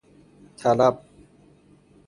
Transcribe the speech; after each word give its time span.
طلب 0.59 0.97